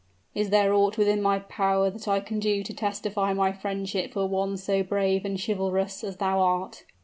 [0.33, 4.25] "Is there aught within my power that I can do to testify my friendship for
[4.25, 6.85] one so brave and chivalrous as thou art?"